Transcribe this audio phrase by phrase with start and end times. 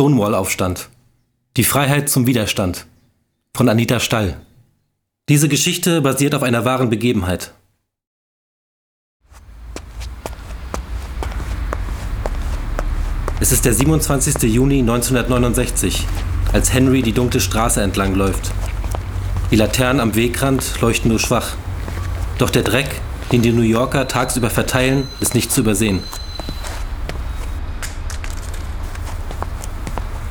[0.00, 0.88] Stonewall-Aufstand.
[1.58, 2.86] Die Freiheit zum Widerstand.
[3.54, 4.40] Von Anita Stall.
[5.28, 7.52] Diese Geschichte basiert auf einer wahren Begebenheit.
[13.40, 14.42] Es ist der 27.
[14.44, 16.06] Juni 1969,
[16.54, 18.52] als Henry die dunkle Straße entlang läuft.
[19.50, 21.56] Die Laternen am Wegrand leuchten nur schwach.
[22.38, 22.88] Doch der Dreck,
[23.32, 26.02] den die New Yorker tagsüber verteilen, ist nicht zu übersehen.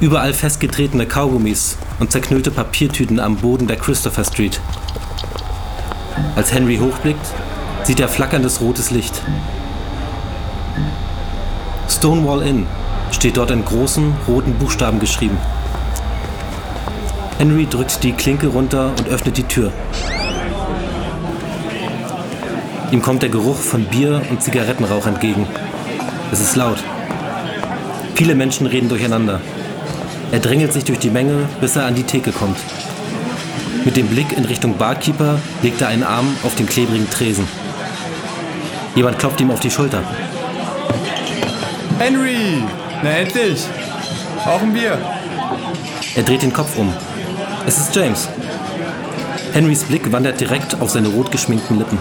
[0.01, 4.61] Überall festgetretene Kaugummis und zerknüllte Papiertüten am Boden der Christopher Street.
[6.37, 7.25] Als Henry hochblickt,
[7.83, 9.21] sieht er flackerndes rotes Licht.
[11.89, 12.65] Stonewall Inn
[13.11, 15.37] steht dort in großen roten Buchstaben geschrieben.
[17.37, 19.73] Henry drückt die Klinke runter und öffnet die Tür.
[22.91, 25.45] Ihm kommt der Geruch von Bier und Zigarettenrauch entgegen.
[26.31, 26.77] Es ist laut.
[28.15, 29.41] Viele Menschen reden durcheinander.
[30.31, 32.57] Er drängelt sich durch die Menge, bis er an die Theke kommt.
[33.83, 37.47] Mit dem Blick in Richtung Barkeeper legt er einen Arm auf den klebrigen Tresen.
[38.95, 40.03] Jemand klopft ihm auf die Schulter.
[41.97, 42.63] Henry!
[43.01, 43.65] Na endlich!
[44.43, 44.97] Brauchen wir!
[46.15, 46.93] Er dreht den Kopf um.
[47.65, 48.27] Es ist James.
[49.53, 51.97] Henrys Blick wandert direkt auf seine rot geschminkten Lippen.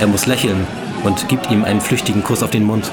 [0.00, 0.66] Er muss lächeln
[1.04, 2.90] und gibt ihm einen flüchtigen Kuss auf den Mund.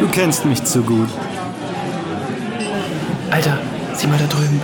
[0.00, 1.08] Du kennst mich zu gut.
[3.34, 3.58] Alter,
[3.94, 4.62] sieh mal da drüben.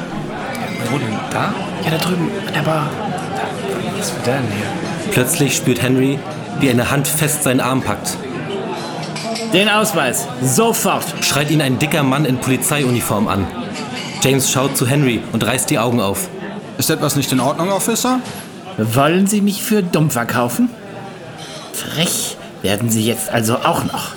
[0.92, 1.18] Wo denn?
[1.32, 1.52] Da?
[1.84, 2.88] Ja, da drüben, an der Bar.
[3.34, 3.98] Da.
[3.98, 5.10] Was wird denn hier?
[5.10, 6.20] Plötzlich spürt Henry,
[6.60, 8.16] wie eine Hand fest seinen Arm packt.
[9.52, 10.28] Den Ausweis.
[10.40, 11.04] Sofort.
[11.20, 13.44] Schreit ihn ein dicker Mann in Polizeiuniform an.
[14.22, 16.28] James schaut zu Henry und reißt die Augen auf.
[16.78, 18.20] Ist etwas nicht in Ordnung, Officer?
[18.78, 20.68] Wollen Sie mich für dumm verkaufen?
[21.72, 24.12] Frech werden Sie jetzt also auch noch.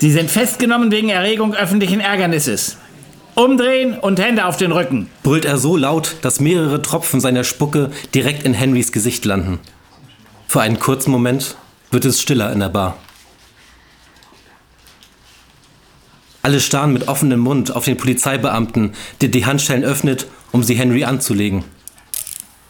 [0.00, 2.76] Sie sind festgenommen wegen Erregung öffentlichen Ärgernisses.
[3.38, 5.08] Umdrehen und Hände auf den Rücken.
[5.22, 9.60] Brüllt er so laut, dass mehrere Tropfen seiner Spucke direkt in Henrys Gesicht landen.
[10.48, 11.56] Für einen kurzen Moment
[11.92, 12.96] wird es stiller in der Bar.
[16.42, 21.04] Alle starren mit offenem Mund auf den Polizeibeamten, der die Handschellen öffnet, um sie Henry
[21.04, 21.62] anzulegen.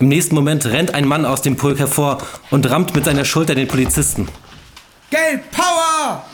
[0.01, 2.19] Im nächsten Moment rennt ein Mann aus dem Pulk hervor
[2.51, 4.29] und rammt mit seiner Schulter den Polizisten.
[5.11, 6.27] Gay Power!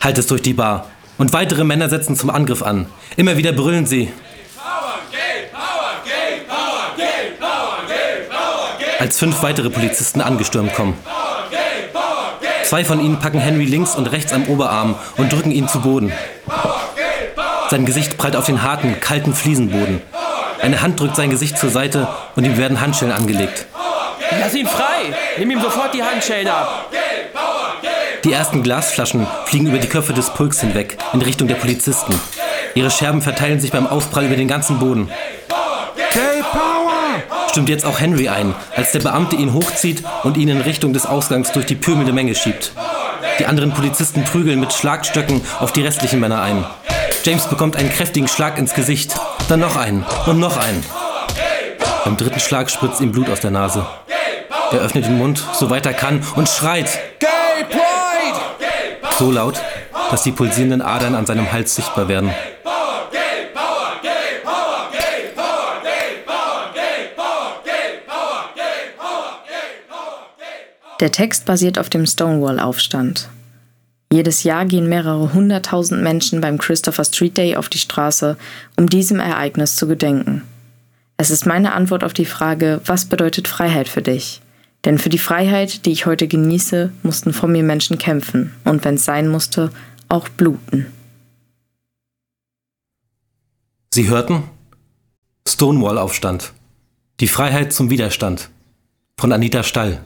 [0.00, 0.90] Halt es durch die Bar.
[1.16, 2.86] Und weitere Männer setzen zum Angriff an.
[3.16, 4.12] Immer wieder brüllen sie.
[8.98, 10.96] Als fünf weitere Polizisten angestürmt kommen.
[12.64, 16.12] Zwei von ihnen packen Henry links und rechts am Oberarm und drücken ihn zu Boden.
[17.70, 20.00] Sein Gesicht prallt auf den harten, kalten Fliesenboden.
[20.60, 23.66] Eine Hand drückt sein Gesicht zur Seite und ihm werden Handschellen angelegt.
[24.40, 25.14] Lass ihn frei!
[25.38, 26.90] Nimm ihm sofort die Handschellen ab!
[28.24, 32.18] Die ersten Glasflaschen fliegen über die Köpfe des Pulks hinweg, in Richtung der Polizisten.
[32.74, 35.10] Ihre Scherben verteilen sich beim Aufprall über den ganzen Boden.
[36.14, 37.22] Gay Power!
[37.50, 41.04] Stimmt jetzt auch Henry ein, als der Beamte ihn hochzieht und ihn in Richtung des
[41.04, 42.72] Ausgangs durch die pürmelnde Menge schiebt.
[43.38, 46.64] Die anderen Polizisten prügeln mit Schlagstöcken auf die restlichen Männer ein.
[47.24, 49.14] James bekommt einen kräftigen Schlag ins Gesicht,
[49.48, 50.82] dann noch einen und noch einen.
[52.04, 53.84] Beim dritten Schlag spritzt ihm Blut aus der Nase.
[54.72, 56.98] Er öffnet den Mund, soweit er kann, und schreit.
[59.18, 59.60] So laut,
[60.10, 62.30] dass die pulsierenden Adern an seinem Hals sichtbar werden.
[71.00, 73.28] Der Text basiert auf dem Stonewall-Aufstand.
[74.12, 78.36] Jedes Jahr gehen mehrere hunderttausend Menschen beim Christopher Street Day auf die Straße,
[78.76, 80.42] um diesem Ereignis zu gedenken.
[81.16, 84.40] Es ist meine Antwort auf die Frage, was bedeutet Freiheit für dich?
[84.84, 88.96] Denn für die Freiheit, die ich heute genieße, mussten vor mir Menschen kämpfen und wenn
[88.96, 89.70] es sein musste,
[90.08, 90.86] auch bluten.
[93.92, 94.42] Sie hörten
[95.48, 96.52] Stonewall-Aufstand.
[97.20, 98.50] Die Freiheit zum Widerstand
[99.18, 100.04] von Anita Stall.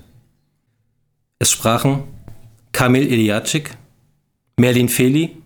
[1.38, 2.04] Es sprachen
[2.72, 3.76] Kamil Iliacik,
[4.58, 5.36] Merlin Feli,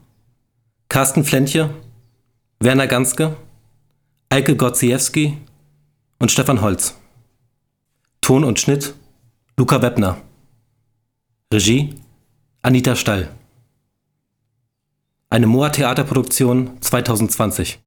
[0.89, 1.71] Carsten Flentje,
[2.61, 3.37] Werner Ganske,
[4.29, 5.39] Eike Gotziewski
[6.19, 6.97] und Stefan Holz.
[8.21, 8.95] Ton und Schnitt
[9.59, 10.17] Luca Webner.
[11.53, 11.95] Regie
[12.63, 13.29] Anita Stall.
[15.29, 17.79] Eine Moa Theaterproduktion 2020.